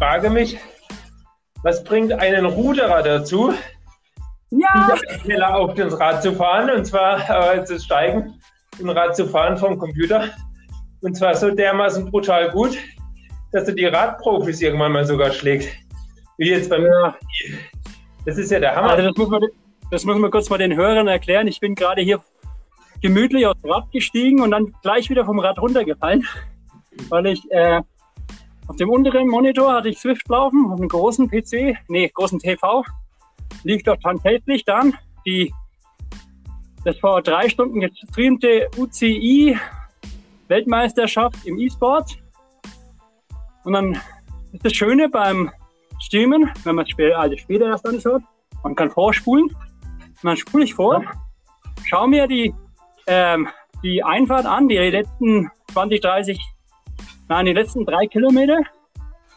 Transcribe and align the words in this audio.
frage 0.00 0.30
mich, 0.30 0.58
was 1.62 1.84
bringt 1.84 2.10
einen 2.10 2.46
Ruderer 2.46 3.02
dazu, 3.02 3.52
Ja, 4.48 4.96
schneller 5.22 5.54
auf 5.54 5.74
das 5.74 6.00
Rad 6.00 6.22
zu 6.22 6.32
fahren 6.32 6.70
und 6.70 6.86
zwar 6.86 7.18
äh, 7.54 7.62
zu 7.66 7.78
steigen 7.78 8.40
und 8.80 8.88
Rad 8.88 9.14
zu 9.14 9.26
fahren 9.26 9.58
vom 9.58 9.76
Computer 9.78 10.24
und 11.02 11.14
zwar 11.18 11.34
so 11.34 11.50
dermaßen 11.50 12.10
brutal 12.10 12.50
gut, 12.50 12.78
dass 13.52 13.68
er 13.68 13.74
die 13.74 13.84
Radprofis 13.84 14.62
irgendwann 14.62 14.92
mal 14.92 15.04
sogar 15.04 15.32
schlägt. 15.32 15.68
Wie 16.38 16.48
jetzt 16.48 16.70
bei 16.70 16.78
mir. 16.78 16.88
ja. 16.88 17.14
Das 18.24 18.38
ist 18.38 18.50
ja 18.50 18.58
der 18.58 18.74
Hammer. 18.74 18.90
Also 18.90 19.08
das 19.08 19.16
muss 19.18 19.28
man, 19.28 19.42
das 19.90 20.04
muss 20.06 20.18
man 20.18 20.30
kurz 20.30 20.48
mal 20.48 20.58
den 20.58 20.74
Hörern 20.76 21.08
erklären. 21.08 21.46
Ich 21.46 21.60
bin 21.60 21.74
gerade 21.74 22.00
hier 22.00 22.22
gemütlich 23.02 23.46
aufs 23.46 23.64
Rad 23.64 23.92
gestiegen 23.92 24.40
und 24.40 24.50
dann 24.52 24.74
gleich 24.82 25.10
wieder 25.10 25.26
vom 25.26 25.38
Rad 25.40 25.58
runtergefallen, 25.58 26.26
weil 27.10 27.26
ich 27.26 27.50
äh, 27.50 27.82
auf 28.70 28.76
dem 28.76 28.88
unteren 28.88 29.26
Monitor 29.26 29.72
hatte 29.72 29.88
ich 29.88 29.98
Swift 29.98 30.28
laufen, 30.28 30.70
auf 30.70 30.78
einem 30.78 30.88
großen 30.88 31.28
PC, 31.28 31.76
nee, 31.88 32.08
großen 32.08 32.38
TV, 32.38 32.84
lief 33.64 33.82
dort 33.82 34.00
tatsächlich 34.00 34.64
dann 34.64 34.96
die 35.26 35.52
das 36.84 36.96
vor 36.98 37.20
drei 37.20 37.48
Stunden 37.48 37.80
gestreamte 37.80 38.70
UCI 38.78 39.58
Weltmeisterschaft 40.46 41.44
im 41.46 41.58
E-Sport. 41.58 42.16
Und 43.64 43.72
dann 43.72 44.00
ist 44.52 44.64
das 44.64 44.72
Schöne 44.72 45.08
beim 45.08 45.50
Streamen, 45.98 46.48
wenn 46.62 46.76
man 46.76 46.86
es 46.86 47.14
also 47.16 47.36
später 47.36 47.66
erst 47.66 47.86
anschaut, 47.86 48.22
man 48.62 48.76
kann 48.76 48.90
vorspulen. 48.90 49.46
Und 49.46 50.22
dann 50.22 50.36
spule 50.36 50.62
ich 50.62 50.74
vor, 50.74 51.04
schau 51.84 52.06
mir 52.06 52.28
die, 52.28 52.54
ähm, 53.08 53.48
die 53.82 54.04
Einfahrt 54.04 54.46
an, 54.46 54.68
die 54.68 54.76
letzten 54.76 55.50
20, 55.72 56.00
30, 56.00 56.40
nein, 57.30 57.46
die 57.46 57.52
letzten 57.54 57.86
drei 57.86 58.06
Kilometer. 58.06 58.58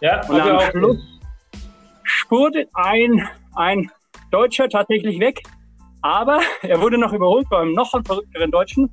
ja, 0.02 0.26
Und 0.28 0.42
am 0.42 0.59
Schluss 0.72 0.98
spurte 2.04 2.67
ein, 2.73 3.26
ein 3.56 3.90
Deutscher 4.31 4.67
tatsächlich 4.67 5.20
weg. 5.20 5.42
Aber 6.02 6.42
er 6.64 6.82
wurde 6.82 6.98
noch 6.98 7.14
überholt 7.14 7.48
beim 7.50 7.72
noch 7.72 7.90
verrückteren 7.92 8.52
Deutschen. 8.52 8.90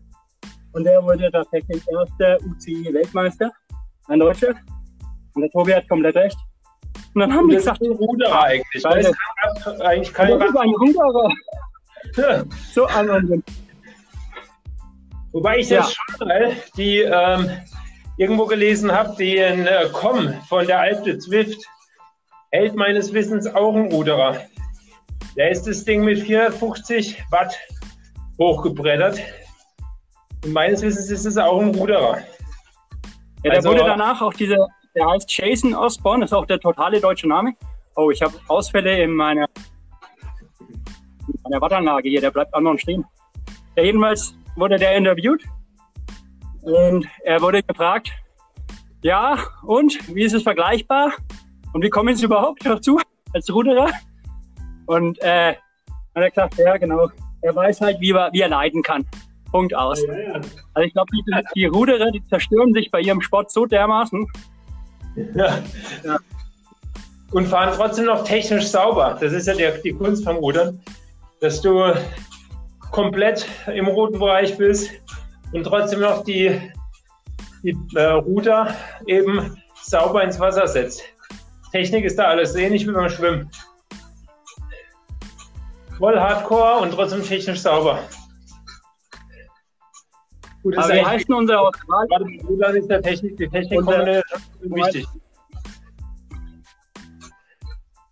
Und 0.73 0.85
der 0.85 1.03
wurde 1.03 1.29
tatsächlich 1.33 1.83
erster 1.91 2.39
UCI-Weltmeister. 2.47 3.51
Ein 4.07 4.21
Deutscher. 4.21 4.55
Und 5.35 5.43
der 5.43 5.51
Tobi 5.51 5.75
hat 5.75 5.89
komplett 5.89 6.15
recht. 6.15 6.37
Und 7.15 7.23
dann 7.23 7.33
haben 7.35 7.49
die 7.49 7.55
Das 7.57 7.65
gesagt, 7.65 7.83
ist 7.83 7.89
ein 7.91 7.97
Ruderer 7.97 8.43
eigentlich. 8.45 8.83
Beide. 8.85 9.03
Das 9.03 9.65
kein- 9.65 9.81
eigentlich 9.83 10.15
kein 10.15 10.39
das 10.39 10.51
ist 10.51 10.57
ein 10.57 10.69
Ruderer. 10.69 11.33
Rad. 12.17 12.47
So 12.73 12.87
ein 12.87 13.11
Unsinn. 13.11 13.43
Wobei 15.33 15.59
ich 15.59 15.69
Ja. 15.71 15.79
das 15.81 15.95
schon 15.95 16.29
mal 16.29 16.53
die 16.77 16.99
ähm, 16.99 17.51
irgendwo 18.21 18.45
gelesen 18.45 18.93
habe, 18.93 19.17
den 19.17 19.67
äh, 19.67 19.89
Com 19.93 20.35
von 20.47 20.67
der 20.67 20.79
Alpe 20.79 21.17
Zwift 21.19 21.65
hält 22.51 22.77
meines 22.77 23.15
Wissens 23.15 23.47
auch 23.47 23.75
ein 23.75 23.91
Ruderer. 23.91 24.37
Der 25.37 25.51
ist 25.51 25.67
das 25.67 25.85
Ding 25.85 26.05
mit 26.05 26.19
450 26.19 27.23
Watt 27.31 27.59
hochgebrettert. 28.39 29.21
Und 30.45 30.53
meines 30.53 30.83
Wissens 30.83 31.11
ist 31.11 31.25
es 31.25 31.39
auch 31.39 31.63
ein 31.63 31.75
Ruderer. 31.75 32.19
Ja, 32.19 32.25
der 33.45 33.53
Also- 33.55 33.71
wurde 33.71 33.85
danach 33.85 34.21
auch 34.21 34.35
dieser, 34.35 34.69
der 34.95 35.09
heißt 35.09 35.39
Jason 35.39 35.75
Osborne, 35.75 36.27
ist 36.27 36.35
auch 36.35 36.45
der 36.45 36.61
totale 36.61 37.01
deutsche 37.01 37.27
Name. 37.27 37.55
Oh, 37.97 38.11
ich 38.11 38.21
habe 38.21 38.35
Ausfälle 38.49 39.03
in 39.03 39.13
meiner, 39.13 39.47
in 40.61 41.41
meiner 41.45 41.61
Wattanlage 41.63 42.11
hier, 42.11 42.21
der 42.21 42.33
bleibt 42.33 42.53
anderen 42.55 42.79
stehen. 42.79 43.03
Ja, 43.77 43.83
jedenfalls 43.85 44.35
wurde 44.57 44.77
der 44.77 44.95
interviewt 44.95 45.43
und 46.63 47.07
er 47.25 47.41
wurde 47.41 47.63
gefragt, 47.63 48.11
ja, 49.03 49.39
und 49.63 50.15
wie 50.15 50.25
ist 50.25 50.35
es 50.35 50.43
vergleichbar? 50.43 51.13
Und 51.73 51.83
wie 51.83 51.91
kommen 51.91 52.15
Sie 52.17 52.25
überhaupt 52.25 52.65
dazu 52.67 53.01
als 53.33 53.53
Ruderer? 53.53 53.91
Und 54.87 55.21
äh, 55.23 55.55
hat 56.15 56.23
er 56.23 56.31
gesagt, 56.31 56.59
ja, 56.59 56.77
genau, 56.77 57.09
er 57.43 57.55
weiß 57.55 57.81
halt, 57.81 58.01
wie 58.01 58.11
er, 58.11 58.31
wie 58.33 58.41
er 58.41 58.49
leiden 58.49 58.83
kann. 58.83 59.07
Punkt 59.51 59.75
aus. 59.75 60.01
Also 60.75 60.87
ich 60.87 60.93
glaube, 60.93 61.11
die, 61.13 61.23
die 61.55 61.65
Ruderer, 61.65 62.11
die 62.11 62.23
zerstören 62.25 62.73
sich 62.73 62.91
bei 62.91 63.01
ihrem 63.01 63.21
Sport 63.21 63.51
so 63.51 63.67
dermaßen. 63.67 64.27
Ja. 65.35 65.59
Ja. 66.05 66.19
Und 67.33 67.47
fahren 67.47 67.73
trotzdem 67.75 68.07
noch 68.07 68.25
technisch 68.25 68.67
sauber. 68.69 69.17
Das 69.21 69.33
ist 69.33 69.47
ja 69.47 69.55
der, 69.55 69.79
die 69.79 69.93
Kunst 69.93 70.25
vom 70.25 70.37
Rudern, 70.37 70.81
dass 71.41 71.61
du 71.61 71.93
komplett 72.91 73.47
im 73.73 73.87
roten 73.87 74.19
Bereich 74.19 74.57
bist 74.57 74.91
und 75.53 75.65
trotzdem 75.65 76.01
noch 76.01 76.25
die, 76.25 76.73
die 77.63 77.77
äh, 77.95 78.03
Ruder 78.13 78.75
eben 79.07 79.57
sauber 79.83 80.23
ins 80.23 80.39
Wasser 80.39 80.67
setzt. 80.67 81.03
Technik 81.73 82.05
ist 82.05 82.19
da 82.19 82.25
alles 82.25 82.55
ähnlich 82.55 82.87
wie 82.87 82.93
beim 82.93 83.09
Schwimmen. 83.09 83.51
Voll 85.99 86.19
Hardcore 86.19 86.81
und 86.81 86.93
trotzdem 86.93 87.23
technisch 87.23 87.61
sauber. 87.61 88.01
Gut, 90.63 90.77
Aber 90.77 90.89
heißt 90.93 91.29
denn 91.29 91.37
unser 91.37 91.71
beim 91.89 92.41
Rudern 92.47 92.77
ist 92.77 92.89
der 92.89 93.01
Technik, 93.01 93.37
die 93.37 93.49
Technik 93.49 93.79
Unser- 93.79 94.23
wichtig. 94.61 95.07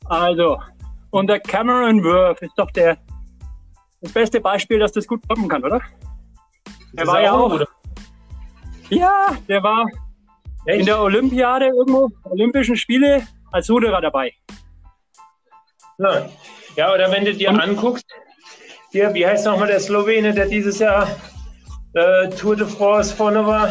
Also, 0.07 0.59
und 1.11 1.29
der 1.29 1.41
Cameron 1.41 2.03
Worth 2.03 2.41
ist 2.41 2.55
doch 2.57 2.71
der, 2.71 2.97
das 4.01 4.13
beste 4.13 4.41
Beispiel, 4.41 4.79
dass 4.79 4.93
das 4.93 5.07
gut 5.07 5.21
kommen 5.29 5.49
kann, 5.49 5.63
oder? 5.63 5.83
Das 6.99 7.09
war 7.09 7.23
ja 7.23 7.33
auch- 7.33 7.51
Ruder. 7.53 7.69
Ja, 8.91 9.37
der 9.49 9.63
war 9.63 9.87
in 10.67 10.75
Echt? 10.81 10.89
der 10.89 11.01
Olympiade 11.01 11.67
irgendwo, 11.67 12.09
Olympischen 12.25 12.77
Spiele, 12.77 13.23
als 13.53 13.69
Ruderer 13.71 14.01
dabei. 14.01 14.33
Ja. 15.99 16.29
ja, 16.77 16.95
oder 16.95 17.11
wenn 17.11 17.25
du 17.25 17.35
dir 17.35 17.51
Und- 17.51 17.61
anguckst, 17.61 18.07
hier, 18.93 19.13
wie 19.15 19.27
heißt 19.27 19.45
nochmal 19.47 19.67
der 19.69 19.81
Slowene, 19.81 20.33
der 20.33 20.47
dieses 20.47 20.79
Jahr 20.79 21.09
äh, 21.95 22.29
Tour 22.31 22.57
de 22.57 22.67
France 22.67 23.15
vorne 23.15 23.45
war? 23.45 23.69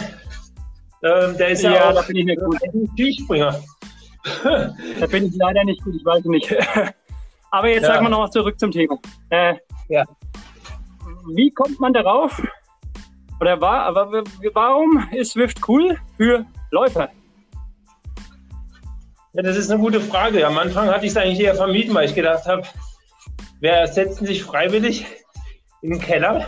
Ähm, 1.04 1.38
der 1.38 1.50
ist 1.50 1.62
ja, 1.64 1.72
Ja, 1.74 1.90
auch 1.90 1.94
da 1.96 2.02
bin 2.02 2.18
ich 2.18 2.26
nicht 2.26 2.42
gut. 2.42 2.58
ein 2.64 2.90
Skispringer. 2.94 3.60
Da 4.44 5.06
bin 5.08 5.28
ich 5.28 5.36
leider 5.36 5.64
nicht 5.64 5.82
gut, 5.84 5.96
ich 5.96 6.04
weiß 6.06 6.24
nicht. 6.26 6.54
Aber 7.52 7.70
jetzt 7.70 7.84
Ja. 7.84 7.94
sagen 7.94 8.06
wir 8.06 8.10
noch 8.10 8.20
mal 8.20 8.32
zurück 8.32 8.60
zum 8.60 8.72
Thema. 8.72 8.98
Äh, 9.30 9.56
Ja. 9.90 10.04
Wie 11.34 11.50
kommt 11.52 11.80
man 11.80 11.94
darauf? 11.94 12.42
Oder 13.40 13.62
war, 13.62 13.84
aber 13.84 14.24
warum 14.54 15.08
ist 15.12 15.34
Swift 15.34 15.68
cool 15.68 15.98
für 16.18 16.46
Läufer? 16.72 17.10
Ja, 19.34 19.44
das 19.44 19.58
ist 19.58 19.70
eine 19.70 19.80
gute 19.80 20.02
Frage. 20.02 20.46
Am 20.48 20.58
Anfang 20.58 20.90
hatte 20.90 21.06
ich 21.06 21.12
es 21.12 21.18
eigentlich 21.18 21.40
eher 21.40 21.56
vermieden, 21.56 21.94
weil 21.94 22.06
ich 22.06 22.16
gedacht 22.16 22.46
habe, 22.46 22.64
wer 23.60 23.88
setzen 23.88 24.26
sich 24.26 24.44
freiwillig 24.44 25.06
in 25.82 25.92
den 25.92 26.00
Keller? 26.00 26.48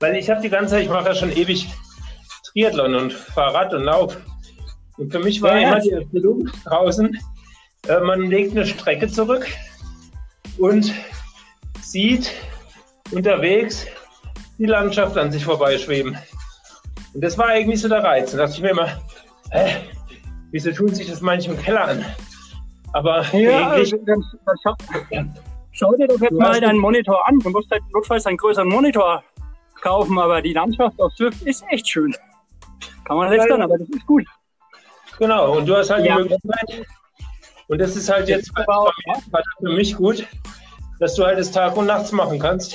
Weil 0.00 0.16
ich 0.16 0.30
habe 0.30 0.40
die 0.40 0.48
ganze 0.48 0.74
Zeit, 0.74 0.84
ich 0.84 0.88
mache 0.88 1.08
ja 1.08 1.14
schon 1.14 1.32
ewig 1.32 1.68
Triathlon 2.50 2.94
und 2.94 3.12
Fahrrad 3.12 3.74
und 3.74 3.84
Lauf. 3.84 4.16
Und 4.96 5.12
für 5.12 5.18
mich 5.18 5.42
war 5.42 5.58
ja. 5.58 5.68
immer 5.68 5.80
die 5.80 5.90
Erfüllung 5.90 6.50
draußen, 6.64 7.18
äh, 7.88 8.00
man 8.00 8.22
legt 8.22 8.52
eine 8.52 8.66
Strecke 8.66 9.08
zurück 9.08 9.46
und 10.56 10.92
sieht 11.80 12.32
unterwegs 13.12 13.86
die 14.58 14.66
Landschaft 14.66 15.16
an 15.16 15.30
sich 15.32 15.44
vorbeischweben. 15.44 16.18
Und 17.14 17.20
das 17.24 17.38
war 17.38 17.46
eigentlich 17.46 17.80
so 17.80 17.88
der 17.88 18.02
Reiz. 18.02 18.32
Da 18.32 18.38
dachte 18.38 18.52
ich 18.54 18.62
mir 18.62 18.70
immer, 18.70 18.88
hä, 19.50 19.76
wieso 20.50 20.72
tun 20.72 20.88
sich 20.94 21.08
das 21.08 21.20
manche 21.20 21.50
im 21.50 21.58
Keller 21.58 21.84
an? 21.88 22.04
Aber 22.92 23.22
Ja, 23.32 23.70
eigentlich, 23.70 23.92
also, 23.92 24.04
dann, 24.06 24.24
dann 24.46 24.56
schau, 24.62 24.74
Ja. 25.10 25.24
schau 25.72 25.92
dir 25.94 26.08
doch 26.08 26.20
jetzt 26.20 26.30
Du 26.32 26.38
mal 26.38 26.60
deinen 26.60 26.78
Monitor 26.78 27.26
an. 27.28 27.38
Du 27.38 27.50
musst 27.50 27.70
halt 27.70 27.82
notfalls 27.92 28.26
einen 28.26 28.36
größeren 28.36 28.68
Monitor 28.68 29.22
kaufen, 29.80 30.18
aber 30.18 30.42
die 30.42 30.52
Landschaft 30.52 30.98
auf 31.00 31.12
Swift 31.14 31.42
ist 31.42 31.64
echt 31.70 31.88
schön. 31.88 32.14
Kann 33.04 33.16
man 33.16 33.30
lästern, 33.30 33.58
Ja. 33.60 33.64
aber 33.64 33.78
das 33.78 33.88
ist 33.88 34.06
gut. 34.06 34.24
genau, 35.18 35.56
und 35.56 35.66
du 35.66 35.76
hast 35.76 35.90
halt 35.90 36.04
Ja. 36.04 36.16
die 36.16 36.22
Möglichkeit, 36.22 36.86
und 37.68 37.78
das 37.80 37.96
ist 37.96 38.08
halt 38.08 38.28
jetzt 38.28 38.50
für 38.56 39.68
mich 39.72 39.94
gut, 39.96 40.26
dass 41.00 41.14
du 41.14 41.24
halt 41.24 41.38
das 41.38 41.50
Tag 41.52 41.76
und 41.76 41.86
nachts 41.86 42.12
machen 42.12 42.38
kannst. 42.38 42.74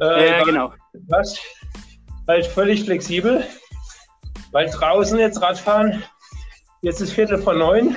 Äh, 0.00 0.30
Ja, 0.38 0.44
genau. 0.44 0.72
hast 1.12 1.40
halt 2.28 2.46
völlig 2.46 2.84
flexibel, 2.84 3.44
weil 4.52 4.68
draußen 4.68 5.18
jetzt 5.18 5.40
Radfahren, 5.40 6.02
jetzt 6.82 7.00
ist 7.00 7.12
Viertel 7.12 7.38
vor 7.38 7.54
neun, 7.54 7.96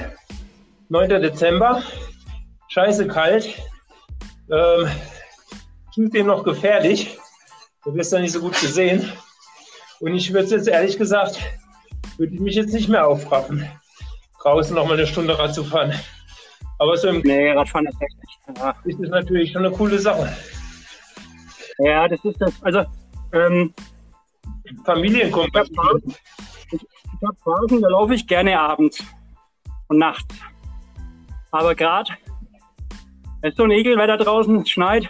9. 0.90 1.10
Dezember, 1.22 1.84
scheiße 2.70 3.08
kalt, 3.08 3.50
ähm, 4.52 4.88
zudem 5.94 6.28
noch 6.28 6.44
gefährlich, 6.44 7.18
du 7.84 7.94
wirst 7.96 8.14
da 8.14 8.20
nicht 8.20 8.32
so 8.32 8.40
gut 8.42 8.60
gesehen. 8.60 9.12
Und 10.00 10.16
ich 10.16 10.32
würde 10.32 10.50
jetzt 10.50 10.68
ehrlich 10.68 10.98
gesagt, 10.98 11.40
würde 12.18 12.34
ich 12.34 12.40
mich 12.40 12.56
jetzt 12.56 12.74
nicht 12.74 12.88
mehr 12.88 13.06
aufraffen, 13.06 13.70
draußen 14.42 14.74
noch 14.76 14.86
mal 14.88 14.94
eine 14.94 15.06
Stunde 15.08 15.38
Rad 15.38 15.54
zu 15.54 15.64
fahren. 15.64 15.94
Aber 16.78 16.96
so 16.96 17.10
im 17.10 17.20
Nee, 17.22 17.52
Radfahren 17.52 17.86
ist 17.88 18.02
echt 18.02 18.18
nicht. 18.22 18.58
Ja. 18.58 18.76
ist 18.86 19.00
das 19.02 19.10
natürlich 19.10 19.52
schon 19.52 19.66
eine 19.66 19.76
coole 19.76 20.00
Sache. 20.00 20.32
Ja, 21.80 22.08
das 22.08 22.24
ist 22.24 22.40
das. 22.42 22.62
Also, 22.64 22.84
ähm, 23.34 23.74
Familienkompatibel. 24.86 26.02
ich 26.72 26.82
habe 27.26 27.38
Phasen, 27.44 27.82
da 27.82 27.90
laufe 27.90 28.14
ich 28.14 28.28
gerne 28.28 28.60
abends 28.60 29.04
und 29.88 29.98
nachts. 29.98 30.36
Aber 31.52 31.74
gerade, 31.76 32.12
es 33.42 33.52
ist 33.52 33.58
so 33.58 33.64
ein 33.64 33.72
Ekelwetter 33.72 34.18
draußen, 34.18 34.62
es 34.62 34.70
schneit. 34.70 35.10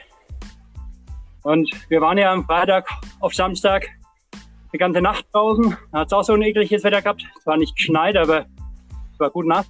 Und 1.43 1.69
wir 1.89 2.01
waren 2.01 2.17
ja 2.17 2.31
am 2.31 2.45
Freitag 2.45 2.89
auf 3.19 3.33
Samstag 3.33 3.87
die 4.73 4.77
ganze 4.77 5.01
Nacht 5.01 5.25
draußen. 5.33 5.75
Da 5.91 5.99
hat 5.99 6.07
es 6.07 6.13
auch 6.13 6.23
so 6.23 6.33
ein 6.33 6.41
ekliges 6.41 6.83
Wetter 6.83 7.01
gehabt. 7.01 7.25
Es 7.37 7.45
war 7.45 7.57
nicht 7.57 7.75
geschneit, 7.75 8.15
aber 8.15 8.45
es 9.13 9.19
war 9.19 9.29
gut 9.29 9.45
nass. 9.45 9.69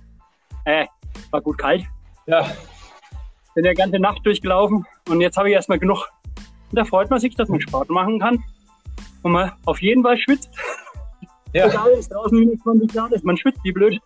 Äh, 0.65 0.87
war 1.31 1.41
gut 1.41 1.57
kalt. 1.57 1.85
Ja, 2.27 2.45
Bin 3.55 3.65
ja 3.65 3.73
ganze 3.73 3.99
Nacht 3.99 4.25
durchgelaufen 4.25 4.85
und 5.07 5.21
jetzt 5.21 5.37
habe 5.37 5.49
ich 5.49 5.55
erstmal 5.55 5.79
genug. 5.79 6.07
Und 6.69 6.75
da 6.75 6.85
freut 6.85 7.09
man 7.09 7.19
sich, 7.19 7.35
dass 7.35 7.49
man 7.49 7.59
Sport 7.61 7.89
machen 7.89 8.19
kann 8.19 8.43
und 9.23 9.31
man 9.31 9.51
auf 9.65 9.81
jeden 9.81 10.03
Fall 10.03 10.17
schwitzt. 10.17 10.49
ja, 11.53 11.67
Egal, 11.67 11.89
ist 11.91 12.11
draußen 12.11 12.37
minus 12.37 12.59
20 12.61 12.93
Grad 12.93 13.11
ist, 13.11 13.25
man 13.25 13.37
schwitzt 13.37 13.63
wie 13.63 13.71
blöd. 13.71 13.99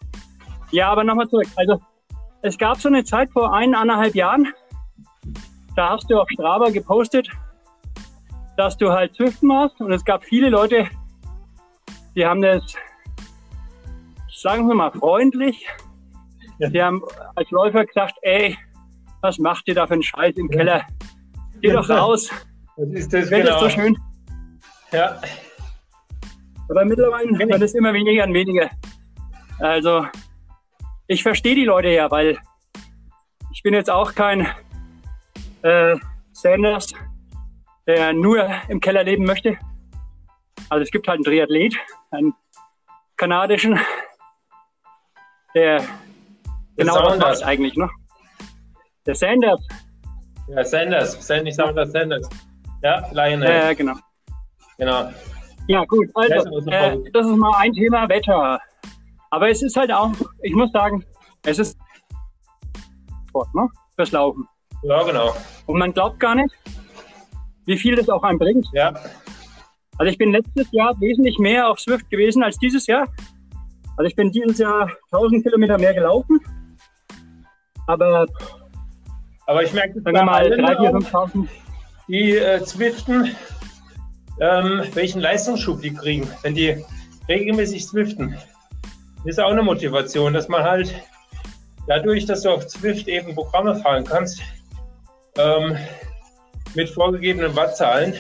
Ja, 0.72 0.90
aber 0.92 1.04
nochmal 1.04 1.28
zurück. 1.28 1.48
Also, 1.56 1.80
es 2.42 2.58
gab 2.58 2.78
so 2.78 2.90
eine 2.90 3.04
Zeit 3.04 3.30
vor 3.32 3.54
eineinhalb 3.54 4.16
Jahren, 4.16 4.48
da 5.76 5.92
hast 5.92 6.10
du 6.10 6.20
auf 6.20 6.30
Strava 6.30 6.70
gepostet, 6.70 7.30
dass 8.58 8.78
du 8.78 8.92
halt 8.92 9.16
Zwiften 9.16 9.48
machst 9.48 9.80
und 9.82 9.92
es 9.92 10.06
gab 10.06 10.24
viele 10.24 10.50
Leute, 10.50 10.88
die 12.16 12.26
haben 12.26 12.42
das, 12.42 12.64
sagen 14.32 14.68
wir 14.68 14.76
mal, 14.76 14.92
freundlich. 14.92 15.68
Ja. 16.60 16.70
Die 16.70 16.82
haben 16.82 17.02
als 17.36 17.50
Läufer 17.50 17.86
gesagt, 17.86 18.16
ey, 18.22 18.58
was 19.22 19.40
macht 19.40 19.68
ihr 19.68 19.76
da 19.76 19.88
für 19.88 19.94
einen 19.94 20.04
Scheiß 20.04 20.36
im 20.36 20.50
Keller? 20.50 20.84
Geh 21.62 21.72
doch 21.72 21.90
raus, 21.90 22.30
das 22.78 22.90
ist 22.90 23.14
das 23.14 23.24
ist 23.26 23.30
genau. 23.30 23.60
so 23.60 23.70
schön. 23.70 23.98
Ja, 24.92 25.20
Aber 26.70 26.86
mittlerweile 26.86 27.30
wird 27.30 27.62
es 27.62 27.74
immer 27.74 27.94
weniger 27.94 28.24
und 28.26 28.34
weniger. 28.34 28.70
Also, 29.60 30.06
ich 31.08 31.24
verstehe 31.24 31.56
die 31.56 31.66
Leute 31.66 31.90
ja, 31.90 32.10
weil 32.12 32.38
ich 33.52 33.64
bin 33.64 33.74
jetzt 33.74 33.90
auch 33.90 34.14
kein 34.14 34.48
äh, 35.62 35.96
Sanders, 36.32 36.94
der 37.88 38.14
nur 38.14 38.50
im 38.68 38.80
Keller 38.80 39.04
leben 39.04 39.26
möchte. 39.26 39.58
Also 40.70 40.84
es 40.84 40.92
gibt 40.92 41.08
halt 41.08 41.18
einen 41.18 41.24
Triathlet, 41.26 41.76
einen 42.12 42.34
kanadischen, 43.18 43.80
der 45.54 45.84
genau 46.76 46.94
das 46.96 47.10
Saunders. 47.10 47.40
macht 47.40 47.44
eigentlich, 47.44 47.76
ne? 47.76 47.90
Der 49.06 49.16
Sanders, 49.16 49.68
ja, 50.48 50.64
Sanders, 50.64 51.26
Sandy 51.26 51.52
Sanders, 51.52 51.92
Sanders. 51.92 52.30
Ja, 52.84 53.08
Lionel, 53.12 53.50
äh, 53.50 53.76
genau. 53.76 53.94
genau. 54.78 55.10
Ja, 55.68 55.86
gut, 55.86 56.10
also, 56.16 56.60
äh, 56.70 56.98
das 57.14 57.26
ist 57.26 57.36
mal 57.38 57.56
ein 57.60 57.72
Thema 57.72 58.10
Wetter. 58.10 58.60
Aber 59.30 59.50
es 59.50 59.62
ist 59.62 59.78
halt 59.78 59.92
auch, 59.92 60.12
ich 60.42 60.54
muss 60.54 60.72
sagen, 60.74 61.04
es 61.46 61.60
ist 61.60 61.78
Sport, 63.30 63.56
ne? 63.56 63.68
Fürs 63.96 64.12
Laufen. 64.12 64.48
Ja, 64.84 65.02
genau. 65.04 65.34
Und 65.66 65.80
man 65.80 65.94
glaubt 65.94 66.20
gar 66.20 66.36
nicht, 66.36 66.54
wie 67.66 67.78
viel 67.78 67.96
das 67.96 68.10
auch 68.10 68.22
einem 68.24 68.38
bringt. 68.38 68.68
Ja, 68.74 68.94
Also 69.98 70.12
ich 70.12 70.18
bin 70.18 70.32
letztes 70.34 70.70
Jahr 70.72 71.00
wesentlich 71.00 71.40
mehr 71.40 71.70
auf 71.70 71.80
Swift 71.80 72.10
gewesen 72.10 72.44
als 72.44 72.58
dieses 72.58 72.86
Jahr. 72.88 73.08
Also 73.96 74.10
ich 74.10 74.16
bin 74.16 74.32
dieses 74.32 74.58
Jahr 74.58 74.92
1000 75.12 75.44
Kilometer 75.44 75.78
mehr 75.78 75.94
gelaufen. 75.94 76.40
Aber 77.88 78.28
aber 79.46 79.64
ich 79.64 79.74
merke 79.74 80.02
sagen 80.02 80.16
wir 80.16 80.24
mal 80.24 80.36
allen 80.36 80.62
3.000, 80.62 81.14
auch, 81.14 81.28
4.000, 81.30 81.32
5.000. 81.34 81.48
die 82.08 82.38
äh, 82.38 82.64
Zwiften, 82.64 83.36
ähm, 84.40 84.84
welchen 84.94 85.22
Leistungsschub 85.22 85.82
die 85.82 85.94
kriegen, 85.94 86.30
wenn 86.42 86.56
die 86.56 86.84
regelmäßig 87.28 87.88
zwiften. 87.88 88.38
Ist 89.26 89.40
auch 89.40 89.52
eine 89.52 89.64
Motivation, 89.64 90.34
dass 90.34 90.48
man 90.50 90.64
halt 90.64 90.94
dadurch, 91.88 92.26
dass 92.26 92.42
du 92.42 92.50
auf 92.50 92.68
Zwift 92.68 93.08
eben 93.08 93.34
Programme 93.36 93.76
fahren 93.76 94.04
kannst, 94.04 94.42
ähm, 95.38 95.78
mit 96.76 96.90
vorgegebenen 96.90 97.56
Wattzahlen 97.56 98.16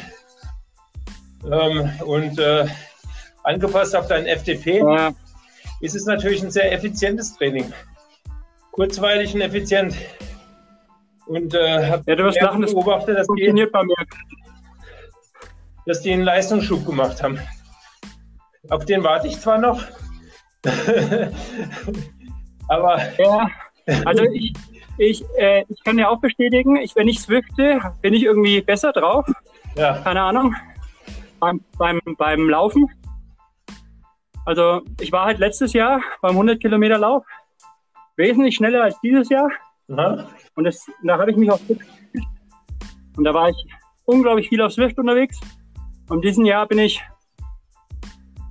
ähm, 1.51 1.91
und 2.05 2.39
äh, 2.39 2.65
angepasst 3.43 3.95
auf 3.95 4.07
deinen 4.07 4.27
FDP, 4.27 4.79
Ja, 4.79 5.13
ist 5.81 5.95
es 5.95 6.05
natürlich 6.05 6.41
ein 6.41 6.51
sehr 6.51 6.71
effizientes 6.71 7.35
Training. 7.35 7.73
Kurzweilig 8.71 9.33
und 9.35 9.41
effizient. 9.41 9.95
Und 11.25 11.53
äh, 11.53 11.89
habe 11.89 12.03
Ja, 12.07 12.15
lachen, 12.15 12.61
das 12.61 12.73
beobachtet, 12.73 13.17
dass 13.17 13.27
die, 13.27 13.27
funktioniert 13.27 13.71
bei 13.71 13.83
mir. 13.83 13.95
dass 15.85 16.01
die 16.01 16.11
einen 16.13 16.23
Leistungsschub 16.23 16.85
gemacht 16.85 17.21
haben. 17.23 17.39
Auf 18.69 18.85
den 18.85 19.03
warte 19.03 19.27
ich 19.27 19.39
zwar 19.39 19.57
noch, 19.57 19.83
aber 22.69 22.97
Ja, 23.17 23.47
also 24.05 24.23
ich, 24.23 24.53
ich, 24.97 25.23
äh, 25.37 25.65
ich 25.67 25.83
kann 25.83 25.97
ja 25.97 26.07
auch 26.09 26.19
bestätigen, 26.19 26.77
ich, 26.77 26.95
wenn 26.95 27.07
ich 27.07 27.19
swifte, 27.19 27.79
bin 28.01 28.13
ich 28.13 28.23
irgendwie 28.23 28.61
besser 28.61 28.93
drauf. 28.93 29.25
ja, 29.75 29.99
Keine 29.99 30.21
Ahnung. 30.21 30.55
Beim, 31.39 31.61
beim, 31.77 31.99
beim 32.17 32.49
Laufen. 32.49 32.89
Also 34.45 34.81
ich 35.01 35.11
war 35.11 35.25
halt 35.25 35.39
letztes 35.39 35.73
Jahr 35.73 36.01
beim 36.21 36.31
100 36.31 36.61
Kilometer 36.61 36.97
Lauf 36.97 37.25
wesentlich 38.15 38.55
schneller 38.55 38.83
als 38.83 38.99
dieses 39.01 39.29
Jahr. 39.29 39.49
Aha, 39.91 40.27
Und 40.55 40.63
das, 40.65 40.85
da 41.03 41.17
habe 41.17 41.31
ich 41.31 41.37
mich 41.37 41.49
gefühlt. 41.49 41.81
Und 43.17 43.23
da 43.23 43.33
war 43.33 43.49
ich 43.49 43.65
unglaublich 44.05 44.49
viel 44.49 44.61
auf 44.61 44.73
Swift 44.73 44.97
unterwegs. 44.97 45.39
Und 46.09 46.23
diesen 46.25 46.45
Jahr 46.45 46.67
bin 46.67 46.79
ich 46.79 47.01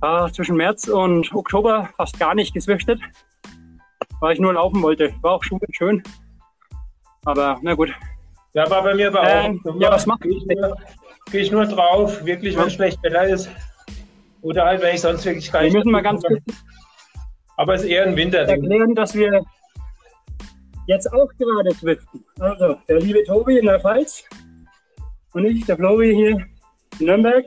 ah, 0.01 0.29
zwischen 0.31 0.55
März 0.55 0.87
und 0.87 1.33
Oktober 1.33 1.89
fast 1.97 2.19
gar 2.19 2.33
nicht 2.35 2.53
geswiftet, 2.53 2.99
weil 4.19 4.33
ich 4.33 4.39
nur 4.39 4.53
laufen 4.53 4.81
wollte. 4.81 5.13
War 5.21 5.33
auch 5.33 5.43
schon 5.43 5.59
schön. 5.71 6.01
Aber 7.25 7.57
na 7.61 7.73
gut. 7.73 7.93
ja, 8.53 8.69
war 8.69 8.83
bei 8.83 8.95
mir 8.95 9.07
aber 9.07 9.23
Ähm, 9.27 9.61
auch. 9.65 9.79
ja, 9.79 9.91
was 9.91 10.05
Gehe 10.21 10.31
ich, 10.37 10.45
nur- 10.45 10.77
geh 11.31 11.39
ich 11.39 11.51
nur 11.51 11.65
drauf, 11.65 12.23
wirklich, 12.25 12.55
wenn 12.57 12.63
Ja. 12.65 12.69
schlecht 12.69 13.01
Wetter 13.03 13.27
ist. 13.27 13.49
Oder 14.41 14.65
halt, 14.65 14.81
wenn 14.81 14.93
ich 14.95 15.01
sonst 15.01 15.23
wirklich 15.25 15.49
gar 15.51 15.61
Wir 15.61 15.67
nicht. 15.67 15.75
müssen 15.77 15.91
mal 15.91 16.01
ganz 16.01 16.21
kurz 16.23 16.41
Aber 17.55 17.75
es 17.75 17.83
ist 17.83 17.87
eher 17.89 18.03
ein 18.05 18.15
Winterding. 18.15 18.61
erklären, 18.61 18.95
dass 18.95 19.13
wir 19.15 19.41
jetzt 20.87 21.11
auch 21.11 21.29
gerade 21.37 21.71
swiften. 21.73 22.23
Also, 22.39 22.75
der 22.87 22.99
liebe 22.99 23.23
Tobi 23.23 23.59
in 23.59 23.65
der 23.65 23.79
Pfalz 23.79 24.23
und 25.33 25.45
ich, 25.45 25.65
der 25.65 25.77
Flori 25.77 26.13
hier 26.13 26.29
in 26.99 27.05
Nürnberg. 27.05 27.45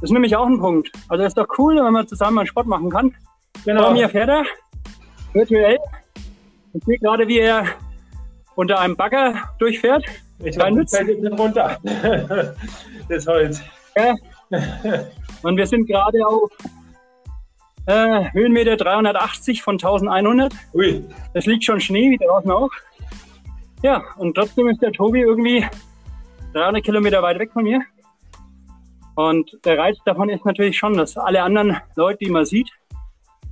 Das 0.00 0.10
ist 0.10 0.12
nämlich 0.12 0.34
auch 0.36 0.46
ein 0.46 0.58
Punkt. 0.58 0.90
Also, 1.08 1.24
ist 1.24 1.36
doch 1.36 1.46
cool, 1.58 1.76
wenn 1.76 1.92
man 1.92 2.06
zusammen 2.06 2.38
einen 2.38 2.46
Sport 2.46 2.66
machen 2.66 2.90
kann. 2.90 3.14
Genau. 3.64 3.84
Vor 3.84 3.92
mir 3.92 4.08
fährt 4.08 4.28
er 4.28 4.44
virtuell. 5.32 5.78
Ich 6.72 6.84
sehe 6.84 6.98
gerade, 6.98 7.28
wie 7.28 7.38
er 7.38 7.66
unter 8.56 8.80
einem 8.80 8.96
Bagger 8.96 9.34
durchfährt. 9.58 10.04
Ich 10.40 10.56
fällt 10.56 10.76
jetzt 10.76 11.00
nicht 11.00 11.38
runter. 11.38 11.78
das 13.08 13.26
Holz. 13.26 13.60
Ja. 13.96 14.14
Und 15.42 15.56
wir 15.56 15.66
sind 15.66 15.86
gerade 15.86 16.26
auf 16.26 16.50
äh, 17.86 18.30
Höhenmeter 18.32 18.76
380 18.76 19.62
von 19.62 19.74
1100. 19.74 20.52
Ui, 20.74 21.04
Es 21.34 21.46
liegt 21.46 21.64
schon 21.64 21.80
Schnee, 21.80 22.10
wie 22.10 22.24
draußen 22.24 22.50
auch. 22.50 22.70
Ja, 23.82 24.02
und 24.16 24.34
trotzdem 24.34 24.68
ist 24.68 24.80
der 24.80 24.92
Tobi 24.92 25.20
irgendwie 25.20 25.66
300 26.54 26.82
Kilometer 26.82 27.22
weit 27.22 27.38
weg 27.38 27.52
von 27.52 27.64
mir. 27.64 27.82
Und 29.16 29.58
der 29.64 29.78
Reiz 29.78 29.98
davon 30.04 30.28
ist 30.28 30.44
natürlich 30.44 30.76
schon, 30.76 30.96
dass 30.96 31.16
alle 31.16 31.42
anderen 31.42 31.76
Leute, 31.94 32.18
die 32.24 32.30
man 32.30 32.44
sieht, 32.44 32.70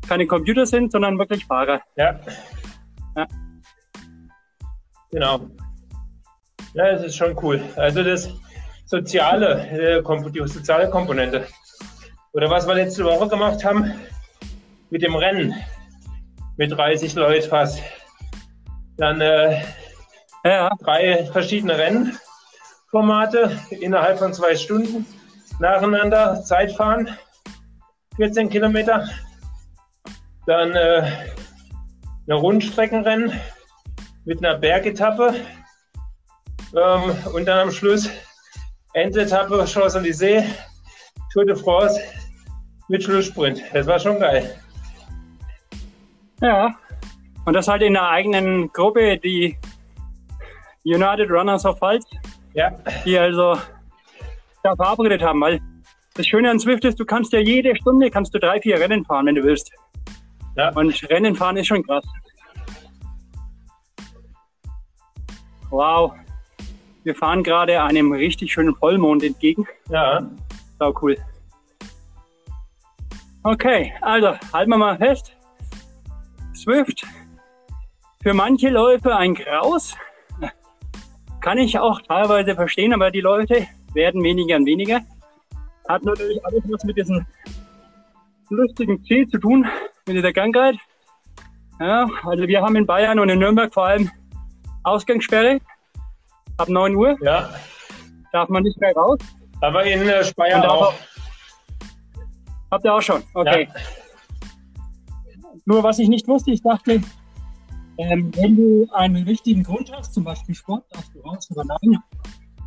keine 0.08 0.26
Computer 0.26 0.66
sind, 0.66 0.90
sondern 0.90 1.18
wirklich 1.18 1.44
Fahrer. 1.44 1.80
ja. 1.96 2.18
Ja. 3.16 3.26
Genau. 5.10 5.40
Ja, 6.72 6.92
das 6.92 7.04
ist 7.04 7.16
schon 7.16 7.36
cool. 7.42 7.62
Also 7.76 8.02
das 8.02 8.30
soziale, 8.86 9.68
äh, 9.98 10.30
die 10.30 10.48
soziale 10.48 10.88
Komponente. 10.88 11.46
Oder 12.32 12.48
was 12.48 12.66
wir 12.66 12.74
letzte 12.74 13.04
Woche 13.04 13.28
gemacht 13.28 13.62
haben 13.62 13.92
mit 14.92 15.02
dem 15.02 15.16
Rennen. 15.16 15.54
Mit 16.58 16.70
30 16.70 17.14
Leuten 17.14 17.48
fast. 17.48 17.82
Dann 18.98 19.22
äh, 19.22 19.62
Ja, 20.44 20.68
drei 20.80 21.24
verschiedene 21.32 21.78
Rennformate 21.78 23.58
innerhalb 23.70 24.18
von 24.18 24.34
zwei 24.34 24.54
Stunden 24.54 25.06
nacheinander 25.58 26.42
Zeitfahren, 26.44 27.08
14 28.16 28.50
Kilometer, 28.50 29.08
dann 30.46 30.72
äh, 30.72 31.10
eine 32.26 32.34
Rundstreckenrennen 32.34 33.32
mit 34.26 34.44
einer 34.44 34.58
Bergetappe 34.58 35.34
ähm, 36.76 37.16
und 37.32 37.46
dann 37.46 37.60
am 37.60 37.70
Schluss 37.70 38.10
Endetappe 38.92 39.64
Champs-Élysées, 39.66 40.44
Tour 41.32 41.46
de 41.46 41.56
France 41.56 41.98
mit 42.88 43.02
Schlusssprint. 43.02 43.62
Das 43.72 43.86
war 43.86 43.98
schon 43.98 44.18
geil. 44.20 44.61
Ja. 46.42 46.74
Und 47.44 47.54
das 47.54 47.66
halt 47.68 47.82
in 47.82 47.94
der 47.94 48.08
eigenen 48.08 48.72
Gruppe, 48.72 49.18
die 49.18 49.58
United 50.84 51.30
Runners 51.30 51.64
of 51.64 51.78
Pfalz, 51.78 52.04
Ja, 52.54 52.70
die 53.04 53.18
also 53.18 53.56
da 54.62 54.76
verabredet 54.76 55.22
haben, 55.22 55.40
weil 55.40 55.60
das 56.14 56.26
Schöne 56.26 56.50
an 56.50 56.60
Swift 56.60 56.84
ist, 56.84 57.00
du 57.00 57.04
kannst 57.04 57.32
ja 57.32 57.40
jede 57.40 57.74
Stunde 57.76 58.10
kannst 58.10 58.34
du 58.34 58.38
drei, 58.38 58.60
vier 58.60 58.78
Rennen 58.78 59.04
fahren, 59.04 59.26
wenn 59.26 59.34
du 59.34 59.42
willst. 59.42 59.72
ja, 60.56 60.70
Und 60.74 61.08
Rennen 61.08 61.34
fahren 61.34 61.56
ist 61.56 61.66
schon 61.68 61.82
krass. 61.82 62.04
Wow. 65.70 66.12
Wir 67.04 67.14
fahren 67.14 67.42
gerade 67.42 67.82
einem 67.82 68.12
richtig 68.12 68.52
schönen 68.52 68.76
Vollmond 68.76 69.24
entgegen. 69.24 69.66
Ja. 69.88 70.28
Sau 70.78 70.94
cool. 71.00 71.16
Okay, 73.42 73.92
also 74.02 74.34
halten 74.52 74.70
wir 74.70 74.78
mal 74.78 74.98
fest. 74.98 75.34
Swift. 76.62 77.04
Für 78.22 78.34
manche 78.34 78.68
Läufe 78.70 79.14
ein 79.16 79.34
Graus. 79.34 79.94
Kann 81.40 81.58
ich 81.58 81.76
auch 81.78 82.00
teilweise 82.02 82.54
verstehen, 82.54 82.92
aber 82.94 83.10
die 83.10 83.20
Leute 83.20 83.66
werden 83.94 84.22
weniger 84.22 84.56
und 84.56 84.66
weniger. 84.66 85.00
Hat 85.88 86.04
natürlich 86.04 86.44
alles 86.46 86.62
was 86.68 86.84
mit 86.84 86.96
diesem 86.96 87.26
lustigen 88.50 89.02
C 89.04 89.26
zu 89.26 89.38
tun, 89.38 89.66
mit 90.06 90.16
dieser 90.16 90.32
Krankheit. 90.32 90.76
Ja, 91.80 92.08
also 92.24 92.46
wir 92.46 92.62
haben 92.62 92.76
in 92.76 92.86
Bayern 92.86 93.18
und 93.18 93.28
in 93.28 93.40
Nürnberg 93.40 93.74
vor 93.74 93.86
allem 93.86 94.08
Ausgangssperre 94.84 95.58
ab 96.58 96.68
9 96.68 96.94
Uhr. 96.94 97.16
Ja. 97.22 97.50
Darf 98.32 98.48
man 98.48 98.62
nicht 98.62 98.80
mehr 98.80 98.92
raus. 98.94 99.18
Aber 99.60 99.84
in 99.84 100.08
äh, 100.08 100.22
Speyer 100.24 100.62
auch. 100.70 100.88
auch- 100.88 100.94
Habt 102.70 102.84
ihr 102.84 102.94
auch 102.94 103.02
schon? 103.02 103.22
Okay. 103.34 103.68
Nur 105.64 105.82
was 105.82 105.98
ich 105.98 106.08
nicht 106.08 106.26
wusste, 106.28 106.50
ich 106.50 106.62
dachte, 106.62 107.00
ähm, 107.98 108.30
wenn 108.36 108.56
du 108.56 108.88
einen 108.92 109.26
wichtigen 109.26 109.62
Grund 109.62 109.92
hast, 109.94 110.14
zum 110.14 110.24
Beispiel 110.24 110.54
Sport, 110.54 110.84
darfst 110.90 111.14
du 111.14 111.20
raus 111.20 111.48
oder 111.50 111.64
nein. 111.64 111.98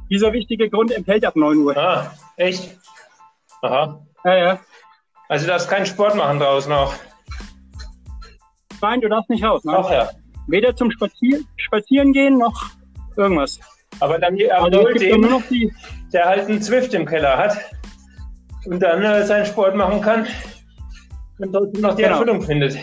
Dieser 0.10 0.32
wichtige 0.32 0.70
Grund 0.70 0.92
entfällt 0.92 1.26
ab 1.26 1.36
9 1.36 1.58
Uhr. 1.58 1.76
Ah, 1.76 2.12
echt? 2.38 2.78
Aha. 3.62 4.00
Ja, 4.24 4.36
ja. 4.36 4.60
Also 5.28 5.46
du 5.46 5.52
darfst 5.52 5.68
keinen 5.70 5.86
Sport 5.86 6.16
machen 6.16 6.40
draußen 6.40 6.72
auch. 6.72 6.94
Nein, 8.82 9.02
du 9.02 9.10
darfst 9.10 9.30
nicht 9.30 9.44
raus. 9.44 9.66
Auch 9.66 9.90
ja. 9.92 10.10
Weder 10.48 10.76
zum 10.76 10.92
Spazier 10.92 11.40
Spazieren 11.56 12.14
gehen 12.14 12.38
noch 12.38 12.70
irgendwas. 13.18 13.60
Aber 14.00 14.20
dann 14.20 14.38
Also 14.52 14.88
es 14.88 14.94
gibt 15.00 15.12
dann 15.14 15.22
nur 15.22 15.30
noch 15.32 15.48
die. 15.50 15.74
der 16.14 16.26
halt 16.26 16.48
einen 16.48 16.62
Zwift 16.62 16.94
im 16.94 17.06
Keller 17.06 17.38
hat 17.38 17.58
und 18.66 18.80
dann 18.80 19.02
äh, 19.02 19.26
seinen 19.26 19.46
Sport 19.46 19.76
machen 19.76 20.02
kann 20.02 20.28
und 21.40 21.52
trotzdem 21.54 21.82
noch 21.82 21.96
die 21.96 22.04
Genau. 22.04 22.16
Erfüllung 22.16 22.42
findet. 22.42 22.78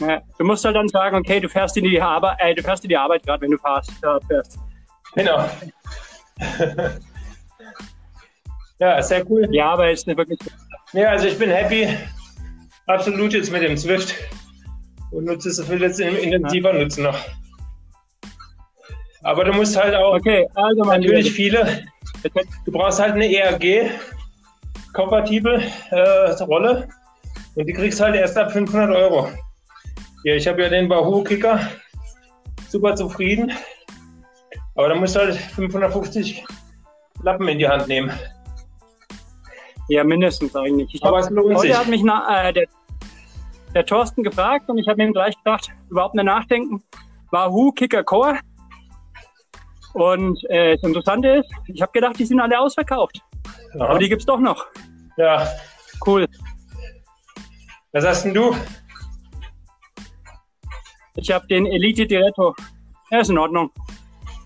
Ja, 0.00 0.20
du 0.38 0.44
musst 0.44 0.64
halt 0.64 0.76
dann 0.76 0.88
sagen, 0.88 1.16
okay, 1.16 1.40
du 1.40 1.48
fährst 1.48 1.76
in 1.76 1.84
die 1.84 2.00
Arbeit, 2.00 2.36
äh, 2.40 2.54
du 2.54 2.62
fährst 2.62 2.84
in 2.84 2.90
die 2.90 2.96
Arbeit 2.96 3.22
gerade, 3.24 3.42
wenn 3.42 3.50
du 3.52 3.58
fährst. 3.58 3.92
Ja, 4.02 4.18
fährst. 4.28 4.58
Genau. 5.14 5.48
ja, 8.78 9.02
sehr 9.02 9.28
cool. 9.30 9.46
Die 9.48 9.60
Arbeit 9.60 9.94
ist 9.94 10.06
nicht 10.06 10.18
wirklich. 10.18 10.38
Ja, 10.92 11.10
also 11.10 11.26
ich 11.26 11.38
bin 11.38 11.50
happy. 11.50 11.88
Absolut 12.86 13.32
jetzt 13.32 13.50
mit 13.50 13.62
dem 13.62 13.76
Zwift. 13.76 14.14
Und 15.12 15.24
nutze 15.24 15.48
es, 15.48 15.66
will 15.68 15.80
jetzt 15.80 15.98
intensiver 15.98 16.72
nutzen 16.72 17.04
noch. 17.04 17.18
Aber 19.22 19.44
du 19.44 19.52
musst 19.52 19.76
halt 19.76 19.94
auch 19.94 20.14
Okay, 20.14 20.46
also 20.54 20.82
natürlich 20.84 21.32
viele. 21.32 21.84
Du 22.64 22.72
brauchst 22.72 23.00
halt 23.00 23.14
eine 23.14 23.26
ERG-kompatible 24.96 25.62
äh, 25.90 26.42
Rolle. 26.42 26.88
Und 27.54 27.66
die 27.66 27.72
kriegst 27.72 28.00
halt 28.00 28.14
erst 28.16 28.36
ab 28.36 28.52
500 28.52 28.94
Euro. 28.94 29.28
Ja, 30.24 30.34
ich 30.34 30.46
habe 30.48 30.62
ja 30.62 30.68
den 30.68 30.88
Wahoo 30.88 31.22
Kicker. 31.22 31.60
Super 32.68 32.94
zufrieden. 32.96 33.52
Aber 34.74 34.88
da 34.88 34.94
musst 34.94 35.16
du 35.16 35.20
halt 35.20 35.36
550 35.36 36.44
Lappen 37.22 37.48
in 37.48 37.58
die 37.58 37.68
Hand 37.68 37.88
nehmen. 37.88 38.10
Ja, 39.88 40.04
mindestens 40.04 40.54
eigentlich. 40.56 40.94
Ich 40.94 41.04
Aber 41.04 41.18
hab, 41.18 41.24
es 41.24 41.30
lohnt 41.30 41.56
heute 41.56 41.68
sich. 41.68 41.78
hat 41.78 41.86
mich 41.86 42.02
na, 42.02 42.48
äh, 42.48 42.52
der, 42.52 42.66
der 43.74 43.86
Thorsten 43.86 44.22
gefragt 44.24 44.68
und 44.68 44.78
ich 44.78 44.88
habe 44.88 45.02
ihm 45.02 45.12
gleich 45.12 45.36
gedacht, 45.36 45.70
überhaupt 45.88 46.14
nicht 46.14 46.24
nachdenken. 46.24 46.82
Wahoo 47.30 47.72
Kicker 47.72 48.02
Core. 48.02 48.38
Und 49.94 50.38
äh, 50.50 50.74
das 50.74 50.82
Interessante 50.82 51.28
ist, 51.28 51.50
ich 51.68 51.80
habe 51.80 51.92
gedacht, 51.92 52.18
die 52.18 52.26
sind 52.26 52.40
alle 52.40 52.58
ausverkauft. 52.58 53.22
Ja. 53.74 53.86
Aber 53.86 53.98
die 53.98 54.08
gibt's 54.08 54.26
doch 54.26 54.40
noch. 54.40 54.66
Ja. 55.16 55.46
Cool. 56.04 56.26
Was 57.92 58.04
hast 58.04 58.24
denn 58.24 58.34
du? 58.34 58.54
Ich 61.16 61.30
habe 61.30 61.46
den 61.46 61.66
Elite 61.66 62.06
Diretto. 62.06 62.54
Ja, 63.10 63.20
ist 63.20 63.30
in 63.30 63.38
Ordnung. 63.38 63.70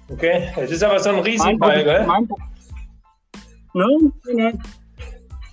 Okay, 0.08 0.52
es 0.56 0.70
ist 0.70 0.82
aber 0.82 0.98
so 0.98 1.10
ein 1.10 1.20
Riesenball, 1.20 1.84
gell? 1.84 2.06
mein, 2.06 2.28
nein, 3.72 4.12
nein. 4.34 4.62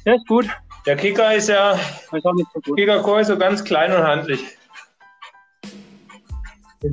Der 0.05 0.15
ist 0.15 0.27
gut. 0.27 0.47
Der 0.85 0.95
Kicker 0.95 1.35
ist 1.35 1.49
ja, 1.49 1.73
ist 1.73 2.25
auch 2.25 2.33
nicht 2.33 2.47
so 2.53 2.61
gut. 2.61 2.77
Kicker 2.77 3.01
Core 3.01 3.21
ist 3.21 3.27
so 3.27 3.37
ganz 3.37 3.63
klein 3.63 3.93
und 3.93 4.03
handlich. 4.03 4.57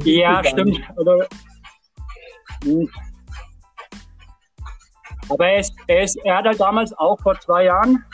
Ja, 0.05 0.43
stimmt. 0.43 0.67
nicht. 0.67 0.83
Hm. 2.65 2.91
aber 5.29 5.49
er, 5.49 5.61
ist, 5.61 5.74
er, 5.87 6.03
ist, 6.03 6.17
er 6.25 6.37
hat 6.39 6.45
halt 6.47 6.61
damals 6.61 6.93
auch 6.99 7.21
vor 7.21 7.39
zwei 7.41 7.65
Jahren 7.65 8.05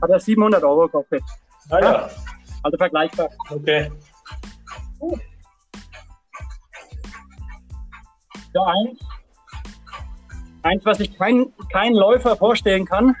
hat 0.00 0.10
er 0.10 0.18
700 0.20 0.62
Euro 0.64 0.86
gekostet. 0.86 1.22
Ah 1.70 1.78
ja, 1.80 2.10
Also 2.62 2.76
vergleichbar. 2.76 3.28
okay. 3.50 3.90
Ja, 8.54 8.62
eins, 8.66 9.00
eins, 10.62 10.84
was 10.84 10.98
sich 10.98 11.16
kein, 11.16 11.46
kein 11.72 11.94
Läufer 11.94 12.36
vorstellen 12.36 12.84
kann, 12.84 13.16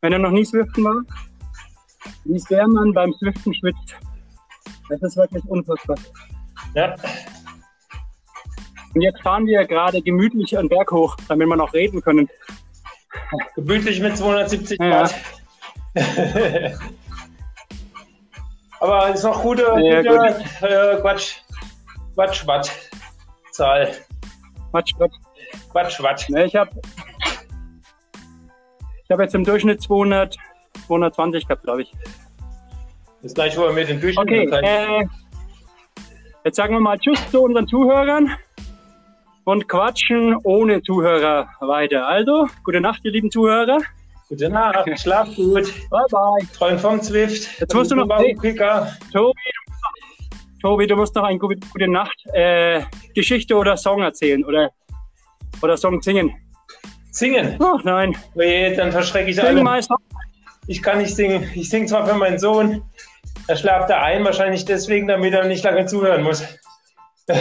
wenn 0.00 0.12
er 0.12 0.18
noch 0.18 0.30
nie 0.30 0.44
Swiften 0.44 0.84
war, 0.84 1.02
wie 2.24 2.38
sehr 2.38 2.66
man 2.66 2.92
beim 2.94 3.12
Swiften 3.14 3.52
schwitzt. 3.54 3.96
Das 4.88 5.02
ist 5.02 5.16
wirklich 5.16 5.44
unfassbar. 5.44 5.96
Ja, 6.74 6.94
Und 8.94 9.02
jetzt 9.02 9.20
fahren 9.22 9.46
wir 9.46 9.64
gerade 9.66 10.00
gemütlich 10.02 10.56
einen 10.56 10.68
Berg 10.68 10.90
hoch, 10.90 11.16
damit 11.28 11.46
wir 11.48 11.56
noch 11.56 11.72
reden 11.74 12.00
können. 12.00 12.28
Gemütlich 13.54 14.00
mit 14.00 14.16
270 14.16 14.78
Ja. 14.80 14.88
Grad. 14.88 15.14
aber 18.80 19.10
ist 19.10 19.24
noch 19.24 19.42
gute, 19.42 19.62
Ja, 19.62 20.02
gute 20.02 20.44
äh, 20.62 21.00
Quatsch, 21.00 21.38
Quatsch, 22.14 22.46
Watt. 22.46 22.70
Zahl. 23.52 23.90
Quatsch, 24.70 24.94
Quatsch. 24.96 25.14
Quatsch, 25.72 26.02
Watt. 26.02 26.26
Ne, 26.28 26.44
ich 26.44 26.54
habe 26.54 26.70
ich 29.04 29.10
hab 29.10 29.20
jetzt 29.20 29.34
im 29.34 29.44
Durchschnitt 29.44 29.82
200, 29.82 30.36
220 30.86 31.46
gehabt, 31.46 31.64
glaube 31.64 31.82
ich. 31.82 31.92
Das 33.22 33.34
gleich, 33.34 33.56
wo 33.58 33.62
wir 33.62 33.72
mit 33.72 33.88
den 33.88 34.00
Durchschnitt 34.00 34.52
Okay, 34.52 34.60
äh, 34.62 35.04
jetzt 36.44 36.56
sagen 36.56 36.74
wir 36.74 36.80
mal 36.80 36.98
Tschüss 36.98 37.18
zu 37.30 37.42
unseren 37.42 37.66
Zuhörern 37.66 38.30
und 39.50 39.68
quatschen 39.68 40.36
ohne 40.44 40.80
Zuhörer 40.80 41.48
weiter. 41.58 42.06
Also, 42.06 42.46
gute 42.62 42.80
Nacht, 42.80 43.00
ihr 43.02 43.10
lieben 43.10 43.32
Zuhörer. 43.32 43.78
Gute 44.28 44.48
Nacht, 44.48 44.88
schlaf 45.00 45.34
gut. 45.34 45.72
Bye, 45.90 46.04
bye. 46.08 46.46
Träum 46.56 46.78
vom 46.78 47.02
Zwift. 47.02 47.58
Jetzt 47.58 47.74
musst 47.74 47.90
du 47.90 47.96
noch-. 47.96 48.06
Tobi, 48.06 48.36
du 48.36 48.46
musst 48.46 48.64
noch, 49.12 49.34
Tobi, 50.62 50.86
du 50.86 50.96
musst 50.96 51.14
noch 51.16 51.24
eine 51.24 51.38
gute, 51.38 51.58
gute 51.72 51.88
Nacht 51.88 52.16
äh, 52.32 52.82
Geschichte 53.12 53.56
oder 53.56 53.76
Song 53.76 54.02
erzählen 54.02 54.44
oder, 54.44 54.70
oder 55.60 55.76
Song 55.76 56.00
singen. 56.00 56.32
Singen. 57.10 57.58
Ach 57.60 57.82
nein, 57.82 58.16
Oje, 58.36 58.76
dann 58.76 58.92
verschrecke 58.92 59.30
ich 59.30 59.36
sing 59.36 59.46
alle. 59.46 59.64
mal 59.64 59.82
Song. 59.82 59.98
Ich 60.68 60.80
kann 60.80 60.98
nicht 60.98 61.16
singen. 61.16 61.50
Ich 61.56 61.68
singe 61.68 61.86
zwar 61.86 62.06
für 62.06 62.14
meinen 62.14 62.38
Sohn. 62.38 62.82
Da 63.48 63.56
schlaft 63.56 63.90
er 63.90 64.00
ein, 64.00 64.24
wahrscheinlich 64.24 64.64
deswegen, 64.64 65.08
damit 65.08 65.34
er 65.34 65.44
nicht 65.46 65.64
lange 65.64 65.86
zuhören 65.86 66.22
muss. 66.22 66.44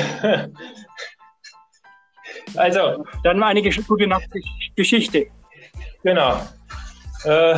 also, 2.56 3.06
Dann 3.24 3.40
mal 3.40 3.48
eine 3.48 3.62
gute 3.62 4.08
Nacht 4.08 4.28
Geschichte. 4.76 5.28
genau. 6.04 6.42
Äh, 7.26 7.56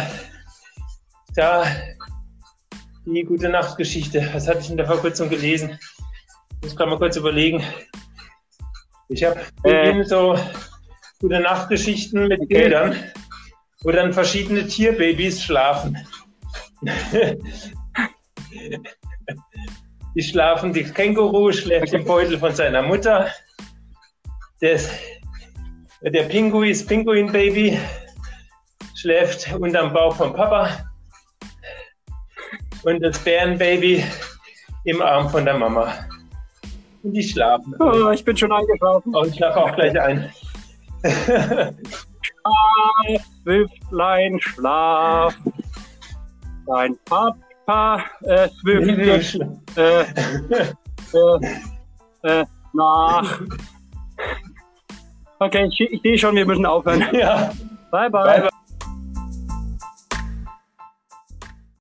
da 1.36 1.66
die 3.06 3.24
gute 3.24 3.50
Nachtgeschichte. 3.50 4.30
Was 4.34 4.48
hatte 4.48 4.60
ich 4.60 4.70
in 4.70 4.78
der 4.78 4.86
Verkürzung 4.86 5.30
gelesen? 5.30 5.78
Ich 6.58 6.62
muss 6.64 6.76
gerade 6.76 6.92
mal 6.92 6.98
kurz 6.98 7.16
überlegen. 7.16 7.64
Ich 9.10 9.24
habe 9.24 9.40
Äh. 9.64 10.04
so 10.04 10.38
gute 11.20 11.40
Nachtgeschichten 11.40 12.28
mit. 12.28 12.48
Bildern, 12.48 12.96
wo 13.84 13.92
dann 13.92 14.14
verschiedene 14.14 14.68
Tierbabys 14.68 15.44
schlafen. 15.44 15.98
Die 20.14 20.22
schlafen, 20.24 20.74
die 20.74 20.84
Känguru 20.84 21.54
schläft 21.54 21.94
im 21.94 22.04
Beutel 22.04 22.38
von 22.38 22.54
seiner 22.54 22.82
Mutter. 22.82 23.30
Das, 24.62 24.90
der 26.02 26.24
Pinguin, 26.24 26.70
das 26.70 26.86
Pinguin-Baby, 26.86 27.80
schläft 28.96 29.52
unterm 29.54 29.92
Bauch 29.92 30.16
vom 30.16 30.34
Papa. 30.34 30.70
Und 32.84 33.02
das 33.02 33.18
Bärenbaby 33.20 34.04
im 34.86 35.02
Arm 35.02 35.30
von 35.30 35.46
der 35.46 35.56
Mama. 35.56 35.94
Und 37.02 37.14
die 37.14 37.24
schlafen. 37.24 37.76
Oh, 37.80 38.12
ich 38.12 38.24
bin 38.24 38.38
schon 38.38 38.52
eingeschlafen. 38.52 39.16
Und 39.16 39.28
ich 39.30 39.36
schlafe 39.36 39.64
auch 39.64 39.76
gleich 39.76 40.00
ein. 40.00 40.32
Zwölflein 43.44 44.40
Schlaf. 44.40 45.36
Dein 46.68 46.96
Papa 47.06 48.06
äh, 48.22 48.48
Zwölflein 48.62 49.62
äh, 49.76 50.02
äh, 51.14 52.42
äh, 52.42 52.46
nach 52.74 53.42
Okay, 55.42 55.68
ich, 55.72 55.82
ich 55.82 56.02
sehe 56.04 56.18
schon, 56.20 56.36
wir 56.36 56.46
müssen 56.46 56.68
aufhören. 56.68 57.04
Ja, 57.14 57.52
Bye, 57.90 58.12
bye. 58.12 58.24
bye 58.24 58.42
bye. 58.42 58.50